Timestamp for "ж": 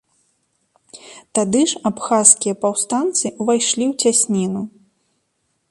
1.73-1.81